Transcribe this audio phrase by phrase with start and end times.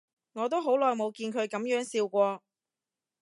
[0.33, 2.41] 我都好耐冇見佢噉樣笑過